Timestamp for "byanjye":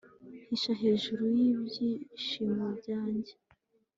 2.79-3.33